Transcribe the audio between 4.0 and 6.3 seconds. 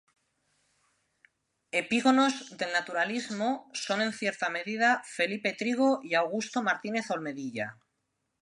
en cierta medida Felipe Trigo y